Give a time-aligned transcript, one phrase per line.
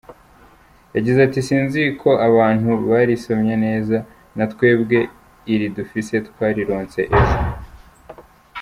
[0.95, 3.97] Yagize ati: "Sinzi ko abantu barisomye neza,
[4.37, 4.97] na twebwe
[5.53, 7.37] iri dufise twarironse ejo.